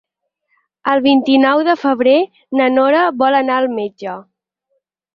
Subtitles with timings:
[0.93, 2.17] El vint-i-nou de febrer
[2.63, 4.21] na Nora vol anar al metge.